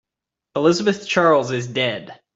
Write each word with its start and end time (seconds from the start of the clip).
Elizabeth 0.55 1.07
Charles 1.07 1.51
is 1.51 1.67
dead. 1.67 2.19